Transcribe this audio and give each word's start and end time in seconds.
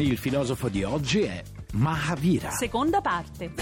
Il 0.00 0.16
filosofo 0.16 0.70
di 0.70 0.82
oggi 0.82 1.20
è 1.20 1.42
Mahavira. 1.72 2.50
Seconda 2.52 3.02
parte. 3.02 3.52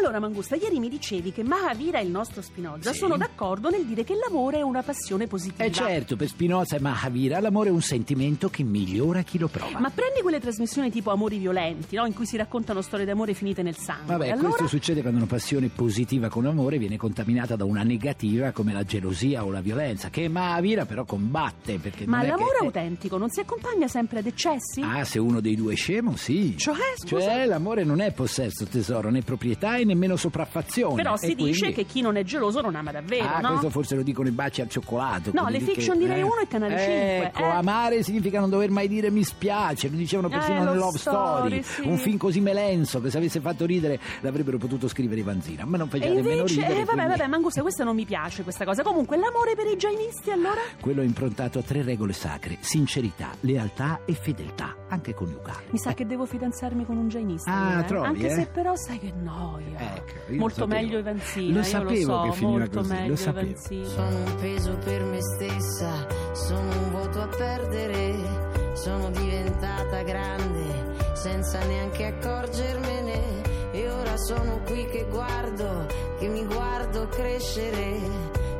Allora, 0.00 0.18
Mangusta, 0.18 0.56
ieri 0.56 0.78
mi 0.78 0.88
dicevi 0.88 1.30
che 1.30 1.44
Mahavira 1.44 1.98
e 1.98 2.04
il 2.04 2.10
nostro 2.10 2.40
Spinoza 2.40 2.90
Sì. 2.90 2.98
sono 3.00 3.18
d'accordo 3.18 3.68
nel 3.68 3.84
dire 3.84 4.02
che 4.02 4.14
l'amore 4.14 4.58
è 4.58 4.62
una 4.62 4.82
passione 4.82 5.26
positiva. 5.26 5.64
E 5.64 5.70
certo, 5.70 6.16
per 6.16 6.26
Spinoza 6.26 6.76
e 6.76 6.80
Mahavira 6.80 7.38
l'amore 7.38 7.68
è 7.68 7.72
un 7.72 7.82
sentimento 7.82 8.48
che 8.48 8.62
migliora 8.62 9.20
chi 9.20 9.38
lo 9.38 9.48
prova. 9.48 9.78
Ma 9.78 9.90
prendi 9.90 10.22
quelle 10.22 10.40
trasmissioni 10.40 10.90
tipo 10.90 11.10
Amori 11.10 11.36
violenti, 11.36 11.96
no? 11.96 12.06
In 12.06 12.14
cui 12.14 12.24
si 12.24 12.38
raccontano 12.38 12.80
storie 12.80 13.04
d'amore 13.04 13.34
finite 13.34 13.62
nel 13.62 13.76
sangue. 13.76 14.06
Vabbè, 14.06 14.30
allora... 14.30 14.48
questo 14.48 14.68
succede 14.68 15.02
quando 15.02 15.18
una 15.18 15.28
passione 15.28 15.68
positiva 15.68 16.28
con 16.30 16.46
amore 16.46 16.78
viene 16.78 16.96
contaminata 16.96 17.54
da 17.54 17.66
una 17.66 17.82
negativa 17.82 18.52
come 18.52 18.72
la 18.72 18.84
gelosia 18.84 19.44
o 19.44 19.50
la 19.50 19.60
violenza, 19.60 20.08
che 20.08 20.28
Mahavira 20.28 20.86
però 20.86 21.04
combatte 21.04 21.78
perché 21.78 22.06
Ma 22.06 22.22
l'amore 22.22 22.56
che... 22.58 22.64
autentico 22.64 23.18
non 23.18 23.28
si 23.28 23.40
accompagna 23.40 23.86
sempre 23.86 24.20
ad 24.20 24.26
eccessi? 24.26 24.80
Ah, 24.80 25.04
se 25.04 25.18
uno 25.18 25.40
dei 25.40 25.56
due 25.56 25.74
è 25.74 25.76
scemo, 25.76 26.16
sì. 26.16 26.56
Cioè, 26.56 26.74
scusa? 26.96 27.22
Cioè, 27.22 27.44
l'amore 27.44 27.84
non 27.84 28.00
è 28.00 28.12
possesso, 28.12 28.64
tesoro, 28.64 29.10
né 29.10 29.20
proprietà 29.20 29.76
e 29.76 29.88
nemmeno 29.92 30.16
sopraffazione. 30.16 30.94
Però 30.94 31.16
si 31.16 31.34
dice 31.34 31.58
quindi- 31.60 31.74
che 31.76 31.84
chi 31.84 32.00
non 32.00 32.16
è 32.16 32.22
geloso 32.22 32.60
non 32.60 32.74
ama 32.74 32.90
davvero, 32.92 33.26
Ah, 33.26 33.40
no? 33.40 33.48
questo 33.50 33.70
forse 33.70 33.94
lo 33.96 34.02
dicono 34.02 34.28
i 34.28 34.32
baci 34.32 34.60
al 34.60 34.68
cioccolato. 34.68 35.30
No, 35.34 35.48
le 35.48 35.60
fiction 35.60 35.98
di 35.98 36.06
Rai 36.06 36.20
eh. 36.20 36.22
1 36.22 36.32
e 36.42 36.48
Canale 36.48 36.78
5, 36.78 37.26
Ecco, 37.26 37.38
eh. 37.40 37.44
amare 37.44 38.02
significa 38.02 38.40
non 38.40 38.48
dover 38.50 38.70
mai 38.70 38.88
dire 38.88 39.10
mi 39.10 39.22
spiace, 39.24 39.88
lo 39.88 39.96
dicevano 39.96 40.28
persino 40.28 40.62
Eh, 40.62 40.64
nel 40.64 40.76
Love 40.76 40.98
Story. 40.98 41.62
Story, 41.62 41.62
sì. 41.62 41.88
Un 41.88 41.98
film 41.98 42.16
così 42.16 42.40
melenso 42.40 43.00
che 43.00 43.10
se 43.10 43.18
avesse 43.18 43.40
fatto 43.40 43.66
ridere 43.66 43.98
l'avrebbero 44.20 44.58
potuto 44.58 44.88
scrivere 44.88 45.20
i 45.20 45.24
Vanzina, 45.24 45.64
ma 45.64 45.76
non 45.76 45.88
faceva 45.88 46.14
nemmeno 46.14 46.44
ridere. 46.44 46.66
eh, 46.66 46.84
vabbè, 46.84 46.92
quindi- 46.92 47.08
vabbè, 47.10 47.26
Mangusta, 47.26 47.60
questa 47.62 47.84
non 47.84 47.94
mi 47.94 48.04
piace 48.04 48.42
questa 48.42 48.64
cosa. 48.64 48.82
Comunque, 48.82 49.16
l'amore 49.16 49.54
per 49.54 49.66
i 49.66 49.76
giainisti, 49.76 50.30
allora? 50.30 50.60
Quello 50.80 51.02
è 51.02 51.04
improntato 51.04 51.58
a 51.58 51.62
tre 51.62 51.82
regole 51.82 52.12
sacre: 52.12 52.56
sincerità, 52.60 53.30
lealtà 53.40 54.00
e 54.04 54.14
fedeltà, 54.14 54.74
anche 54.90 55.14
coniugale. 55.14 55.64
Mi 55.70 55.78
sa 55.78 55.94
che 55.94 56.04
devo 56.04 56.26
fidanzarmi 56.26 56.84
con 56.84 56.96
un 56.96 57.08
giainista. 57.08 57.50
Ah, 57.50 57.80
eh. 57.80 57.84
trovi, 57.84 58.06
Anche 58.06 58.26
eh? 58.26 58.30
se 58.30 58.46
però 58.46 58.74
sai 58.76 58.98
che 58.98 59.12
noia. 59.12 59.78
Ecco, 59.78 60.34
molto 60.36 60.66
meglio 60.66 60.98
Evanzina, 60.98 61.52
Lo 61.52 61.58
io 61.58 61.64
sapevo 61.64 61.90
lo 61.90 61.96
so, 61.96 62.22
che 62.22 62.32
finiva 62.36 62.58
molto 62.58 62.78
così, 62.78 62.92
lo 62.92 62.98
meglio 63.00 63.16
sapevo. 63.16 63.46
Evanzina. 63.46 63.84
Sono 63.86 64.16
un 64.16 64.34
peso 64.40 64.78
per 64.84 65.02
me 65.04 65.22
stessa, 65.22 66.06
sono 66.32 66.70
un 66.70 66.90
voto 66.90 67.20
a 67.22 67.28
perdere, 67.28 68.74
sono 68.74 69.10
diventata 69.10 70.02
grande 70.02 70.98
senza 71.14 71.64
neanche 71.66 72.06
accorgermene 72.06 73.42
e 73.72 73.90
ora 73.90 74.16
sono 74.16 74.60
qui 74.64 74.84
che 74.86 75.06
guardo, 75.08 75.86
che 76.18 76.26
mi 76.28 76.44
guardo 76.46 77.06
crescere, 77.08 77.98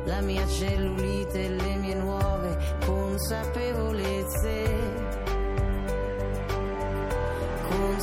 la 0.05 0.21
mia 0.21 0.47
cellulite 0.47 1.45
e 1.45 1.49
le 1.49 1.75
mie 1.75 1.95
nuove 1.95 2.57
consapevolezze, 2.85 5.10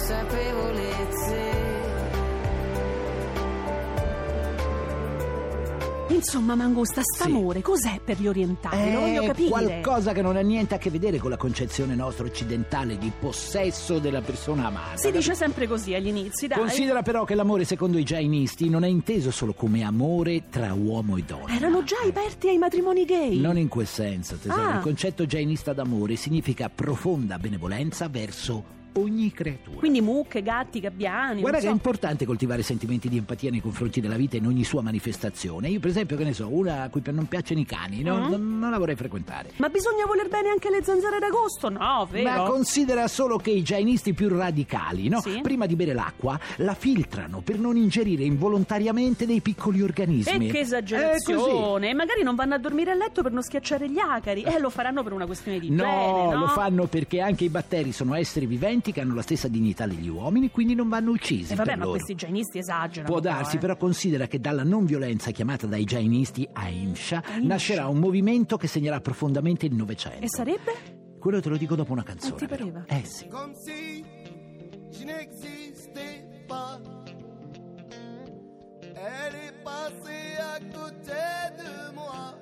consapevolezze. 0.09 1.57
Insomma, 6.11 6.55
Mangusta, 6.57 7.03
Sì. 7.03 7.15
st'amore 7.15 7.61
cos'è 7.61 8.01
per 8.03 8.19
gli 8.19 8.27
orientali? 8.27 8.93
Lo 8.93 9.01
voglio 9.01 9.23
È 9.23 9.27
capire. 9.27 9.49
qualcosa 9.51 10.13
che 10.13 10.23
non 10.23 10.37
ha 10.37 10.41
niente 10.41 10.75
a 10.75 10.79
che 10.79 10.91
vedere 10.91 11.19
con 11.19 11.31
la 11.31 11.37
concezione 11.37 11.95
nostra 11.95 12.25
occidentale 12.27 12.97
di 12.99 13.13
possesso 13.17 13.99
della 13.99 14.23
persona 14.23 14.67
amata. 14.67 14.97
Si 14.97 15.11
dice 15.13 15.35
sempre 15.35 15.69
così 15.69 15.95
agli 15.95 16.09
inizi, 16.09 16.47
dai. 16.49 16.59
Considera 16.59 17.03
però 17.03 17.25
che 17.25 17.35
l'amore 17.35 17.65
secondo 17.65 17.99
i 17.99 18.03
jainisti 18.05 18.69
non 18.71 18.85
è 18.85 18.89
inteso 18.89 19.31
solo 19.31 19.53
come 19.53 19.85
amore 19.85 20.49
tra 20.49 20.73
uomo 20.73 21.19
e 21.19 21.23
donna. 21.25 21.55
Erano 21.55 21.85
già 21.85 21.97
aperti 22.05 22.49
ai 22.49 22.59
matrimoni 22.59 23.05
gay. 23.05 23.39
Non 23.39 23.57
in 23.59 23.69
quel 23.69 23.87
senso, 23.87 24.37
tesoro. 24.37 24.63
Ah. 24.63 24.75
Il 24.77 24.81
concetto 24.81 25.25
jainista 25.27 25.73
d'amore 25.75 26.17
significa 26.17 26.69
profonda 26.71 27.39
benevolenza 27.39 28.09
verso 28.09 28.77
ogni 28.99 29.33
creatura. 29.33 29.79
Quindi 29.79 30.01
mucche, 30.01 30.43
gatti, 30.43 30.81
gabbiani. 30.81 31.41
Guarda 31.41 31.59
che 31.59 31.65
è 31.65 31.69
so. 31.69 31.75
importante 31.75 32.25
coltivare 32.25 32.63
sentimenti 32.63 33.09
di 33.09 33.17
empatia 33.17 33.51
nei 33.51 33.61
confronti 33.61 34.01
della 34.01 34.17
vita 34.17 34.37
in 34.37 34.47
ogni 34.47 34.65
sua 34.65 34.83
manifestazione. 34.83 35.69
Io, 35.69 35.81
per 35.81 35.91
esempio, 35.91 36.17
che 36.17 36.25
ne 36.25 36.33
so, 36.33 36.49
una 36.49 36.83
a 36.83 36.89
cui 36.89 37.03
non 37.07 37.27
piacciono 37.27 37.61
i 37.61 37.65
cani, 37.65 38.03
no? 38.03 38.17
Mm. 38.17 38.31
non, 38.31 38.59
non 38.59 38.71
la 38.71 38.79
vorrei 38.79 38.97
frequentare. 38.97 39.53
Ma 39.57 39.69
bisogna 39.69 40.05
voler 40.07 40.29
bene 40.29 40.49
anche 40.49 40.71
le 40.71 40.83
zanzare 40.83 41.19
d'agosto? 41.19 41.69
No, 41.69 42.07
vero? 42.11 42.29
Ma 42.29 42.49
considera 42.49 43.09
solo 43.09 43.39
che 43.39 43.51
i 43.51 43.63
jainisti 43.63 44.13
più 44.15 44.29
radicali, 44.29 45.09
no? 45.09 45.21
Sì. 45.21 45.41
Prima 45.43 45.67
di 45.67 45.77
bere 45.77 45.95
l'acqua, 45.95 46.39
la 46.57 46.75
filtrano 46.75 47.41
per 47.41 47.59
non 47.59 47.77
ingerire 47.77 48.25
involontariamente 48.25 49.27
dei 49.27 49.41
piccoli 49.41 49.83
organismi. 49.83 50.49
E 50.49 50.51
che 50.51 50.59
È 50.59 50.63
esagerazione! 50.63 51.91
E 51.91 51.95
magari 51.95 52.23
non 52.23 52.35
vanno 52.35 52.55
a 52.55 52.59
dormire 52.59 52.91
a 52.91 52.95
letto 52.95 53.23
per 53.23 53.33
non 53.33 53.43
schiacciare 53.43 53.89
gli 53.89 53.99
acari. 53.99 54.43
E 54.43 54.59
lo 54.59 54.71
faranno 54.71 55.03
per 55.03 55.13
una 55.13 55.27
questione 55.27 55.59
di. 55.59 55.71
No, 55.71 55.85
igiene, 55.85 56.35
no? 56.35 56.41
lo 56.41 56.49
fanno 56.49 56.87
perché 56.87 57.21
anche 57.21 57.45
i 57.45 57.49
batteri 57.49 57.93
sono 57.93 58.15
esseri 58.15 58.47
viventi 58.47 58.88
che 58.93 59.00
hanno 59.00 59.15
la 59.15 59.22
stessa 59.22 59.49
dignità 59.49 59.87
degli 59.87 60.09
uomini, 60.09 60.50
quindi 60.50 60.75
non 60.75 60.88
vanno 60.88 61.10
uccisi. 61.12 61.53
E 61.53 61.56
vabbè, 61.56 61.69
per 61.69 61.78
ma 61.78 61.84
loro. 61.84 61.97
questi 61.97 62.15
gianisti 62.15 62.59
esagerano. 62.59 63.10
Può 63.12 63.21
darsi, 63.21 63.56
eh. 63.56 63.59
però 63.59 63.76
considera 63.76 64.26
che 64.26 64.41
dalla 64.41 64.65
non 64.65 64.84
violenza 64.84 65.31
chiamata 65.31 65.66
dai 65.66 65.84
jainisti 65.84 66.49
Ahimsa. 66.53 67.22
nascerà 67.43 67.87
un 67.88 67.99
movimento 67.99 68.56
che 68.56 68.66
segnerà 68.66 69.00
profondamente 69.00 69.66
il 69.66 69.75
Novecento. 69.75 70.25
E 70.25 70.28
sarebbe? 70.28 70.72
Quello 71.19 71.41
te 71.41 71.49
lo 71.49 71.56
dico 71.56 71.75
dopo 71.75 71.93
una 71.93 72.03
canzone. 72.04 72.31
Non 72.31 72.38
ti 72.38 72.47
però. 72.47 72.71
pareva? 72.71 72.84
Eh 72.87 73.04
sì. 73.04 73.26
comme 73.28 73.54
si 73.54 74.04
je 74.91 75.05
n'existais 75.05 76.25
pas. 76.47 76.81
Elle 79.00 79.34
est 79.47 79.62
passée 79.62 80.37
à 80.38 80.59
côté 80.72 81.12
de 81.59 81.94
moi, 81.94 82.34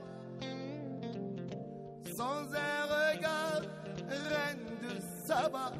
sans 2.16 2.46
un 2.54 3.12
regard, 3.12 3.62
reine 4.08 4.64
de 4.80 5.00
Saba. 5.26 5.72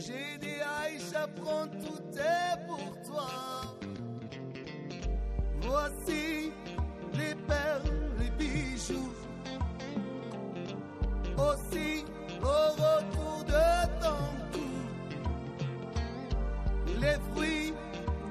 J'ai 0.00 0.38
dit 0.40 0.62
Aïcha, 0.82 1.26
prends 1.36 1.66
tout 1.66 2.02
est 2.16 2.66
pour 2.66 3.02
toi. 3.02 3.28
Voici 5.60 6.52
les 7.12 7.34
perles, 7.46 7.92
les 8.18 8.30
bijoux 8.30 9.12
aussi 11.36 12.06
au 12.42 12.70
retour 12.82 13.44
de 13.44 13.66
ton 14.00 14.24
cou. 14.52 14.70
Les 16.98 17.18
fruits 17.34 17.74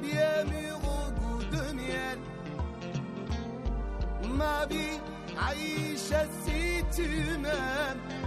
bien 0.01 0.45
mûrs 0.45 0.81
au 0.97 1.11
goût 1.19 1.43
de 1.51 1.73
miel. 1.73 2.17
Ma 4.27 4.65
vie, 4.65 4.99
Aïcha, 5.37 6.25
si 6.43 6.83
tu 6.95 7.37
m'aimes. 7.37 8.18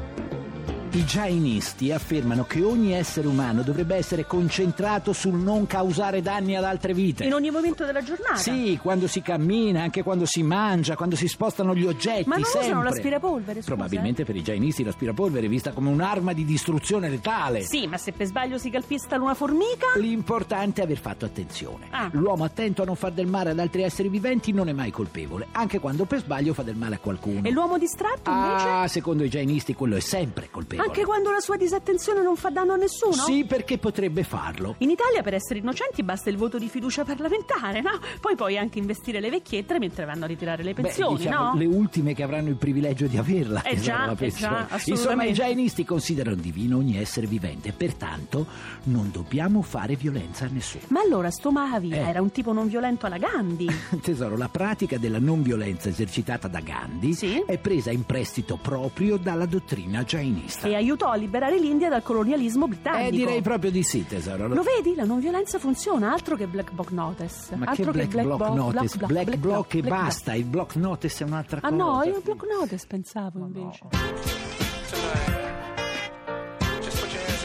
I 0.94 1.04
jainisti 1.04 1.90
affermano 1.90 2.44
che 2.44 2.62
ogni 2.62 2.92
essere 2.92 3.26
umano 3.26 3.62
dovrebbe 3.62 3.96
essere 3.96 4.26
concentrato 4.26 5.14
sul 5.14 5.32
non 5.32 5.66
causare 5.66 6.20
danni 6.20 6.54
ad 6.54 6.64
altre 6.64 6.92
vite. 6.92 7.24
In 7.24 7.32
ogni 7.32 7.50
momento 7.50 7.86
della 7.86 8.02
giornata? 8.02 8.36
Sì, 8.36 8.78
quando 8.80 9.06
si 9.06 9.22
cammina, 9.22 9.80
anche 9.80 10.02
quando 10.02 10.26
si 10.26 10.42
mangia, 10.42 10.94
quando 10.94 11.16
si 11.16 11.28
spostano 11.28 11.74
gli 11.74 11.86
oggetti. 11.86 12.28
Ma 12.28 12.34
non 12.34 12.44
sempre. 12.44 12.68
usano 12.68 12.82
l'aspirapolvere, 12.82 13.60
scusa, 13.62 13.74
Probabilmente 13.74 14.26
per 14.26 14.36
i 14.36 14.42
jainisti 14.42 14.82
l'aspirapolvere 14.82 15.46
è 15.46 15.48
vista 15.48 15.70
come 15.72 15.88
un'arma 15.88 16.34
di 16.34 16.44
distruzione 16.44 17.08
letale. 17.08 17.62
Sì, 17.62 17.86
ma 17.86 17.96
se 17.96 18.12
per 18.12 18.26
sbaglio 18.26 18.58
si 18.58 18.68
calpestano 18.68 19.24
una 19.24 19.34
formica? 19.34 19.86
L'importante 19.96 20.82
è 20.82 20.84
aver 20.84 20.98
fatto 20.98 21.24
attenzione. 21.24 21.86
Ah. 21.88 22.10
L'uomo 22.12 22.44
attento 22.44 22.82
a 22.82 22.84
non 22.84 22.96
far 22.96 23.12
del 23.12 23.28
male 23.28 23.48
ad 23.48 23.58
altri 23.58 23.82
esseri 23.82 24.10
viventi 24.10 24.52
non 24.52 24.68
è 24.68 24.74
mai 24.74 24.90
colpevole, 24.90 25.46
anche 25.52 25.78
quando 25.78 26.04
per 26.04 26.18
sbaglio 26.18 26.52
fa 26.52 26.62
del 26.62 26.76
male 26.76 26.96
a 26.96 26.98
qualcuno. 26.98 27.48
E 27.48 27.50
l'uomo 27.50 27.78
distratto 27.78 28.30
invece? 28.30 28.68
Ah, 28.68 28.88
secondo 28.88 29.24
i 29.24 29.30
jainisti 29.30 29.74
quello 29.74 29.96
è 29.96 30.00
sempre 30.00 30.50
colpevole. 30.50 30.80
Anche 30.84 31.04
quando 31.04 31.30
la 31.30 31.40
sua 31.40 31.56
disattenzione 31.56 32.22
non 32.22 32.34
fa 32.36 32.50
danno 32.50 32.72
a 32.72 32.76
nessuno? 32.76 33.12
Sì, 33.12 33.44
perché 33.44 33.78
potrebbe 33.78 34.24
farlo. 34.24 34.74
In 34.78 34.90
Italia 34.90 35.22
per 35.22 35.34
essere 35.34 35.60
innocenti 35.60 36.02
basta 36.02 36.28
il 36.28 36.36
voto 36.36 36.58
di 36.58 36.68
fiducia 36.68 37.04
parlamentare, 37.04 37.80
no? 37.80 37.98
Poi 38.20 38.34
puoi 38.34 38.58
anche 38.58 38.78
investire 38.78 39.20
le 39.20 39.30
vecchiette 39.30 39.78
mentre 39.78 40.04
vanno 40.04 40.24
a 40.24 40.26
ritirare 40.26 40.62
le 40.64 40.74
pensioni, 40.74 41.16
Beh, 41.16 41.22
diciamo, 41.24 41.44
no? 41.52 41.54
le 41.56 41.66
ultime 41.66 42.14
che 42.14 42.22
avranno 42.22 42.48
il 42.48 42.56
privilegio 42.56 43.06
di 43.06 43.16
averla. 43.16 43.62
Eh 43.62 43.76
tesoro, 43.76 43.84
già, 43.84 44.06
la 44.06 44.16
eh 44.18 44.30
già, 44.30 44.66
Insomma, 44.86 45.24
i 45.24 45.32
jainisti 45.32 45.84
considerano 45.84 46.36
divino 46.36 46.78
ogni 46.78 46.98
essere 46.98 47.26
vivente, 47.26 47.72
pertanto 47.72 48.46
non 48.84 49.10
dobbiamo 49.12 49.62
fare 49.62 49.94
violenza 49.94 50.46
a 50.46 50.48
nessuno. 50.50 50.84
Ma 50.88 51.00
allora 51.00 51.30
sto 51.30 51.52
Mahavira 51.52 51.96
Eh. 51.96 52.08
era 52.08 52.20
un 52.20 52.32
tipo 52.32 52.52
non 52.52 52.66
violento 52.68 53.06
alla 53.06 53.18
Gandhi. 53.18 53.66
Tesoro, 54.02 54.36
la 54.36 54.48
pratica 54.48 54.98
della 54.98 55.18
non 55.20 55.42
violenza 55.42 55.88
esercitata 55.88 56.48
da 56.48 56.60
Gandhi 56.60 57.14
Sì? 57.14 57.42
è 57.46 57.58
presa 57.58 57.90
in 57.92 58.04
prestito 58.04 58.56
proprio 58.60 59.16
dalla 59.16 59.46
dottrina 59.46 60.02
jainista. 60.02 60.66
Aiutò 60.74 61.08
a 61.10 61.14
liberare 61.16 61.58
l'India 61.58 61.88
dal 61.88 62.02
colonialismo 62.02 62.66
britannico. 62.68 63.08
Eh, 63.08 63.10
direi 63.10 63.42
proprio 63.42 63.70
di 63.70 63.82
sì, 63.82 64.06
tesoro. 64.06 64.48
Lo 64.48 64.62
vedi? 64.62 64.94
La 64.94 65.04
non 65.04 65.20
violenza 65.20 65.58
funziona, 65.58 66.12
altro 66.12 66.36
che 66.36 66.46
Black 66.46 66.72
Bloc 66.72 66.90
Notice. 66.90 67.56
Ma 67.56 67.66
altro 67.66 67.92
che 67.92 68.06
black, 68.06 68.24
block 68.24 68.36
Bo- 68.48 68.54
notice? 68.54 68.96
Bloc- 68.98 69.12
Black, 69.12 69.24
Black 69.26 69.38
block 69.40 69.74
e 69.74 69.80
Black 69.82 70.02
basta, 70.02 70.34
il 70.34 70.44
block 70.44 70.76
notice 70.76 71.24
è 71.24 71.26
un'altra 71.26 71.58
Ah 71.62 71.70
cosa. 71.70 71.74
no, 71.74 72.02
io 72.04 72.20
Block 72.22 72.44
Notice 72.58 72.86
pensavo 72.86 73.38
invece. 73.38 73.80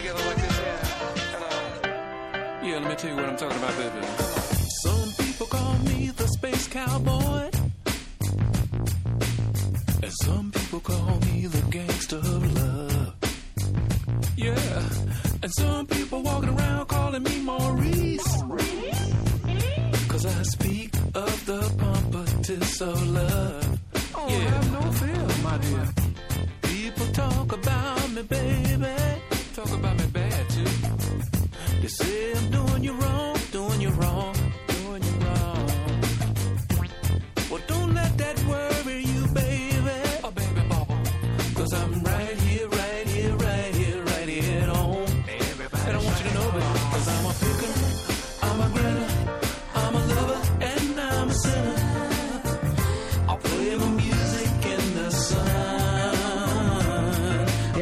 Yeah. 0.03 0.13
And, 0.13 1.35
uh, 1.43 2.65
yeah, 2.65 2.79
let 2.79 2.87
me 2.89 2.95
tell 2.95 3.09
you 3.09 3.15
what 3.15 3.25
I'm 3.25 3.37
talking 3.37 3.57
about, 3.57 3.75
baby. 3.77 4.05
Some 4.83 5.11
people 5.17 5.47
call 5.47 5.73
me 5.85 6.11
the 6.15 6.27
space 6.27 6.67
cowboy. 6.67 7.49
And 10.03 10.11
some 10.23 10.51
people 10.51 10.79
call 10.81 11.19
me 11.31 11.47
the 11.47 11.61
gangster 11.69 12.17
of 12.17 12.55
love. 12.55 12.86
Yeah. 14.37 14.53
And 15.41 15.51
some 15.57 15.87
people 15.87 16.21
walking 16.21 16.49
around 16.49 16.87
calling 16.87 17.23
me 17.23 17.41
Maurice. 17.41 18.43
Cause 20.07 20.25
I 20.25 20.43
speak 20.43 20.95
of 21.15 21.45
the 21.45 21.61
pompatus 21.81 22.81
of 22.81 23.07
love. 23.07 23.79
Oh, 24.15 24.27
yeah. 24.29 24.35
have 24.35 24.71
no 24.73 24.91
fear, 24.91 25.43
my 25.43 25.57
dear. 25.57 25.87
People 26.61 27.07
talk 27.13 27.51
about 27.51 28.11
me, 28.11 28.21
baby. 28.21 28.96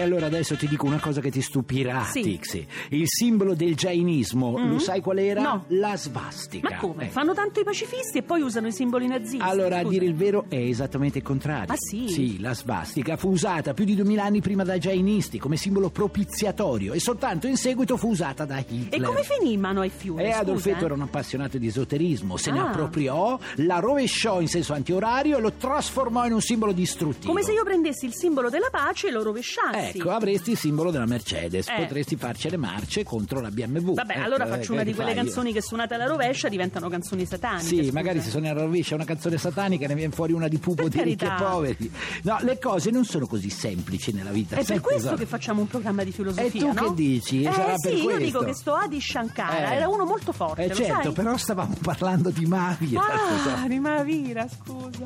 Allora 0.06 0.26
adesso 0.28 0.56
ti 0.56 0.68
dico 0.68 0.86
una 0.86 1.00
cosa 1.00 1.20
che 1.22 1.30
ti 1.32 1.42
stupirà, 1.42 2.04
Sì. 2.06 2.22
Tixi. 2.22 2.66
Il 2.90 3.04
simbolo 3.08 3.54
del 3.56 3.76
jainismo, 3.76 4.58
lo 4.58 4.80
sai 4.80 5.02
qual 5.02 5.18
era? 5.20 5.42
No. 5.42 5.66
La 5.70 5.98
svastica. 5.98 6.70
Ma 6.70 6.78
come? 6.78 7.06
Eh. 7.06 7.10
Fanno 7.10 7.34
tanto 7.34 7.60
i 7.60 7.64
pacifisti 7.64 8.20
e 8.20 8.24
poi 8.24 8.42
usano 8.42 8.68
i 8.68 8.72
simboli 8.72 9.08
nazisti. 9.08 9.38
Allora, 9.40 9.78
a 9.78 9.80
Scusa. 9.82 9.90
dire 9.92 10.06
il 10.06 10.16
vero, 10.16 10.46
è 10.48 10.56
esattamente 10.58 11.18
il 11.20 11.24
contrario. 11.24 11.74
Ah, 11.74 11.78
sì? 11.78 12.08
Sì, 12.10 12.40
la 12.40 12.54
svastica 12.54 13.18
fu 13.18 13.30
usata 13.30 13.74
più 13.74 13.86
di 13.86 13.96
duemila 13.96 14.24
anni 14.24 14.42
prima 14.42 14.64
dai 14.64 14.80
jainisti 14.80 15.40
come 15.40 15.58
simbolo 15.58 15.90
propiziatorio 15.90 16.94
e 16.94 17.00
soltanto 17.00 17.48
in 17.48 17.58
seguito 17.58 17.98
fu 17.98 18.10
usata 18.10 18.46
da 18.46 18.60
Hitler. 18.60 19.02
E 19.02 19.04
come 19.04 19.24
finì 19.24 19.54
in 19.54 19.60
mano 19.60 19.82
ai 19.82 19.90
fiumi? 19.90 20.22
E 20.24 20.28
scusa, 20.28 20.40
Adolfetto 20.40 20.82
eh? 20.82 20.86
era 20.86 20.94
un 20.94 21.02
appassionato 21.02 21.58
di 21.58 21.68
esoterismo, 21.68 22.38
se 22.38 22.52
ne 22.52 22.60
Ah. 22.60 22.70
appropriò, 22.70 23.38
la 23.58 23.80
rovesciò 23.80 24.40
in 24.42 24.48
senso 24.48 24.74
antiorario 24.74 25.38
e 25.38 25.42
lo 25.42 25.54
trasformò 25.54 26.26
in 26.26 26.34
un 26.34 26.42
simbolo 26.42 26.72
distruttivo. 26.72 27.28
Come 27.32 27.44
se 27.44 27.52
io 27.54 27.64
prendessi 27.64 28.06
il 28.06 28.14
simbolo 28.14 28.50
della 28.50 28.70
pace 28.72 29.08
e 29.08 29.12
lo 29.12 29.24
rovesciassi. 29.24 29.95
Ecco, 30.00 30.10
avresti 30.12 30.52
il 30.52 30.58
simbolo 30.58 30.92
della 30.92 31.06
Mercedes, 31.06 31.68
Eh. 31.68 31.76
potresti 31.78 32.16
farci 32.16 32.50
le 32.50 32.58
marce 32.58 33.04
contro 33.04 33.40
la 33.42 33.50
BMW. 33.50 33.94
Vabbè, 33.94 34.14
Ecco, 34.14 34.24
allora 34.24 34.46
eh, 34.46 34.50
faccio 34.50 34.74
una 34.74 34.84
di 34.84 34.94
quelle 34.94 35.14
fai? 35.14 35.24
canzoni 35.24 35.54
che 35.54 35.62
suonate 35.62 35.94
alla 35.94 36.06
rovescia 36.06 36.48
diventano 36.50 36.90
canzoni 36.90 37.26
sataniche. 37.26 37.66
Sì, 37.66 37.78
scusa. 37.78 37.92
magari 37.94 38.22
se 38.22 38.30
suoni 38.30 38.50
alla 38.50 38.62
rovescia 38.62 38.96
una 38.96 39.06
canzone 39.06 39.38
satanica 39.38 39.88
ne 39.88 39.96
viene 39.96 40.14
fuori 40.14 40.34
una 40.34 40.48
di 40.48 40.58
pupo 40.58 40.88
di 40.90 41.02
ricchi 41.02 41.26
e 41.26 41.32
poveri. 41.38 41.92
No, 42.24 42.38
le 42.42 42.60
cose 42.60 42.92
non 42.92 43.06
sono 43.06 43.28
così 43.28 43.50
semplici 43.50 44.12
nella 44.12 44.32
vita. 44.32 44.56
È 44.56 44.64
per 44.64 44.80
questo 44.82 45.02
tesoro. 45.02 45.16
che 45.18 45.26
facciamo 45.26 45.62
un 45.62 45.68
programma 45.68 46.04
di 46.04 46.12
filosofia, 46.12 46.46
E 46.46 46.52
tu 46.52 46.72
no? 46.74 46.74
che 46.90 46.94
dici? 46.94 47.44
Eh 47.44 47.52
Sarà 47.52 47.78
sì, 47.78 47.90
per 47.90 47.98
io 47.98 48.18
dico 48.18 48.40
che 48.44 48.54
sto 48.54 48.74
Adi 48.74 49.00
Shankara 49.02 49.72
Eh. 49.72 49.76
era 49.76 49.88
uno 49.88 50.06
molto 50.06 50.32
forte, 50.32 50.64
Eh 50.64 50.68
lo 50.70 50.74
certo, 50.76 51.02
sai? 51.04 51.12
però 51.14 51.38
stavamo 51.38 51.76
parlando 51.82 52.30
di 52.30 52.44
tesoro. 52.46 53.62
Ah, 53.64 53.68
di 53.68 53.80
Mahavira, 53.80 54.48
scusa. 54.48 55.06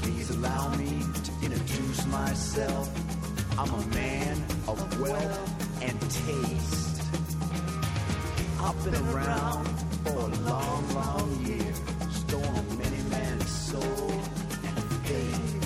Please 0.00 0.32
allow 0.32 0.68
me 0.76 1.10
to 1.22 1.30
introduce 1.44 2.04
myself. 2.06 2.88
I'm 3.60 3.74
a 3.74 3.86
man 3.88 4.42
of 4.68 5.00
wealth 5.00 5.82
and 5.82 6.00
taste. 6.00 7.02
I've 8.58 8.84
been 8.84 8.94
around 9.08 9.68
for 10.02 10.12
a 10.12 10.28
long, 10.48 10.94
long 10.94 11.44
year, 11.44 11.74
stolen 12.10 12.78
many 12.78 13.02
men's 13.10 13.50
soul 13.50 14.12
and 14.64 14.78
faith. 15.04 15.60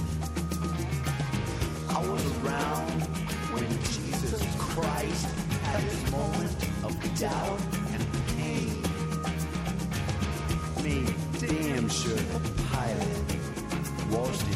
I 1.89 2.01
was 2.01 2.27
around 2.39 3.01
when 3.55 3.71
Jesus 3.95 4.43
Christ 4.59 5.27
had 5.63 5.81
his 5.85 6.11
moment 6.11 6.57
of 6.83 6.93
doubt 7.21 7.61
and 7.93 8.03
pain. 8.35 8.83
Me, 10.83 10.97
damn 11.39 11.89
sure 11.89 12.17
the 12.17 12.41
pilot 12.73 13.23
washed 14.11 14.43
his 14.43 14.54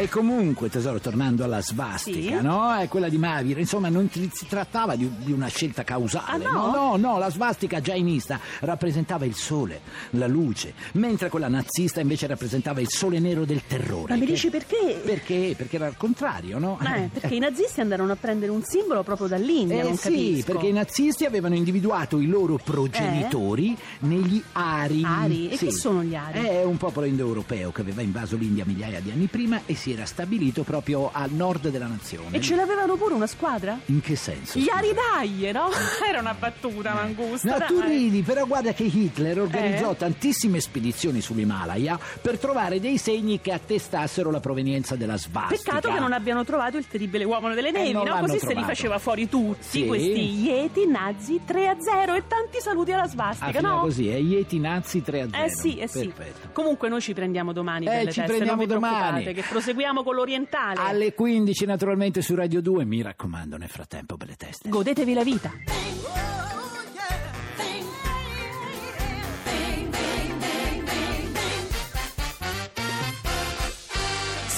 E 0.00 0.08
comunque, 0.08 0.70
tesoro, 0.70 0.98
tornando 0.98 1.44
alla 1.44 1.60
svastica, 1.60 2.38
Sì. 2.38 2.42
no? 2.42 2.74
È 2.74 2.88
quella 2.88 3.08
di 3.10 3.18
Mahavira. 3.18 3.60
Insomma, 3.60 3.90
non 3.90 4.08
si 4.10 4.30
trattava 4.48 4.96
di, 4.96 5.10
di 5.24 5.30
una 5.32 5.48
scelta 5.48 5.84
causale. 5.84 6.44
Ah, 6.46 6.50
no? 6.52 6.70
no, 6.70 6.96
no, 6.96 7.18
la 7.18 7.30
svastica 7.30 7.80
jainista 7.82 8.40
rappresentava 8.60 9.26
il 9.26 9.34
sole, 9.34 9.80
la 10.12 10.26
luce, 10.26 10.72
mentre 10.92 11.28
quella 11.28 11.48
nazista 11.48 12.00
invece 12.00 12.26
rappresentava 12.26 12.80
il 12.80 12.88
sole 12.88 13.18
nero 13.18 13.44
del 13.44 13.60
terrore. 13.66 14.14
Ma 14.14 14.18
mi 14.18 14.24
che- 14.26 14.32
dici 14.32 14.48
perché? 14.48 15.00
Perché? 15.04 15.54
Perché 15.56 15.76
era 15.76 15.86
il 15.88 15.96
contrario, 15.98 16.58
no? 16.58 16.78
Eh, 16.82 17.10
perché 17.12 17.34
i 17.34 17.38
nazisti 17.38 17.80
andarono 17.82 18.12
a 18.12 18.16
prendere 18.16 18.50
un 18.52 18.62
simbolo 18.62 19.02
proprio 19.02 19.26
dall'India, 19.26 19.80
Eh 19.80 19.82
non 19.82 19.96
sì, 19.96 20.02
capisco. 20.08 20.52
perché 20.52 20.66
i 20.68 20.72
nazisti 20.72 21.24
avevano 21.26 21.54
individuato 21.56 22.18
i 22.20 22.26
loro 22.26 22.56
progenitori 22.56 23.76
negli 24.00 24.42
Ari. 24.52 25.02
Ari? 25.04 25.50
E 25.50 25.56
Sì. 25.58 25.66
chi 25.66 25.72
sono 25.72 26.02
gli 26.02 26.14
Ari? 26.14 26.40
È 26.42 26.64
un 26.64 26.78
popolo 26.78 27.04
indoeuropeo 27.06 27.70
che 27.70 27.82
aveva 27.82 28.00
invaso 28.02 28.36
l'India 28.36 28.64
migliaia 28.64 29.00
di 29.00 29.10
anni 29.10 29.26
prima 29.26 29.60
e 29.66 29.74
si 29.74 29.89
era 29.92 30.04
stabilito 30.06 30.62
proprio 30.62 31.10
al 31.12 31.30
nord 31.30 31.68
della 31.68 31.86
nazione. 31.86 32.36
E 32.36 32.40
ce 32.40 32.54
l'avevano 32.54 32.96
pure 32.96 33.14
una 33.14 33.26
squadra? 33.26 33.78
In 33.86 34.00
che 34.00 34.16
senso? 34.16 34.58
Gli? 34.58 34.68
Aridaglie, 34.68 35.52
no? 35.52 35.68
Era 36.08 36.20
una 36.20 36.34
battuta, 36.34 36.94
Mangusta. 36.94 37.56
No, 37.58 37.64
tu 37.66 37.80
ridi, 37.80 38.22
però 38.22 38.46
guarda 38.46 38.72
che 38.72 38.84
Hitler 38.84 39.40
organizzò 39.40 39.92
Eh? 39.92 39.96
tantissime 39.96 40.60
spedizioni 40.60 41.20
sull'Himalaya 41.20 41.98
per 42.20 42.38
trovare 42.38 42.80
dei 42.80 42.98
segni 42.98 43.40
che 43.40 43.52
attestassero 43.52 44.30
la 44.30 44.40
provenienza 44.40 44.96
della 44.96 45.16
svastica. 45.16 45.72
Peccato 45.72 45.92
che 45.92 46.00
non 46.00 46.12
abbiano 46.12 46.44
trovato 46.44 46.76
il 46.76 46.86
terribile 46.86 47.24
uomo 47.24 47.52
delle 47.54 47.70
nevi, 47.70 47.90
Eh, 47.90 47.92
no? 47.92 48.02
Così 48.20 48.38
se 48.38 48.46
li 48.46 48.52
trovato. 48.52 48.66
faceva 48.66 48.98
fuori 48.98 49.28
tutti 49.28 49.58
Sì. 49.62 49.86
questi 49.86 50.40
Yeti 50.42 50.86
nazi 50.86 51.40
3 51.44 51.68
a 51.68 51.76
0 51.80 52.14
e 52.14 52.22
tanti 52.26 52.60
saluti 52.60 52.92
alla 52.92 53.02
Ah, 53.02 53.08
svastica, 53.08 53.50
finiva 53.50 53.68
no? 53.68 53.80
così, 53.80 54.08
è 54.08 54.16
Yeti 54.16 54.58
Nazi 54.58 55.02
3 55.02 55.20
a 55.22 55.28
0. 55.30 55.44
Eh 55.44 55.50
sì, 55.50 55.78
eh 55.78 55.88
sì. 55.88 56.06
Perfetto. 56.08 56.48
Comunque 56.52 56.88
noi 56.88 57.00
ci 57.00 57.14
prendiamo 57.14 57.52
domani 57.52 57.86
Eh, 57.86 57.88
per 57.88 58.04
le 58.04 58.12
ci 58.12 58.20
teste, 58.20 58.32
prendiamo 58.36 58.66
domani. 58.66 59.24
che 59.24 59.32
proseguiamo 59.42 59.68
con 60.02 60.14
l'orientale. 60.14 60.80
Alle 60.80 61.14
15 61.14 61.66
naturalmente 61.66 62.22
su 62.22 62.34
Radio 62.34 62.60
2, 62.60 62.84
mi 62.84 63.02
raccomando 63.02 63.56
nel 63.56 63.68
frattempo 63.68 64.16
per 64.16 64.28
le 64.28 64.36
teste. 64.36 64.68
Godetevi 64.68 65.12
la 65.12 65.24
vita. 65.24 65.52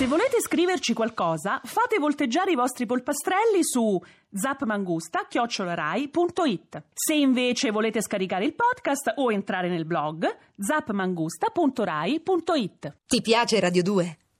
Se 0.03 0.09
volete 0.09 0.41
scriverci 0.41 0.95
qualcosa, 0.95 1.61
fate 1.63 2.01
volteggiare 2.01 2.51
i 2.51 2.57
vostri 2.57 2.87
polpastrelli 2.87 3.63
su 3.63 3.97
zapmangusta.it. 4.33 6.83
Se 6.93 7.15
invece 7.15 7.71
volete 7.71 8.03
scaricare 8.03 8.45
il 8.45 8.55
podcast 8.55 9.13
o 9.17 9.31
entrare 9.31 9.69
nel 9.69 9.85
blog, 9.85 10.27
zapmangusta.rai.it. 10.59 12.97
Ti 13.07 13.21
piace 13.21 13.61
Radio 13.61 13.83
2? 13.85 14.17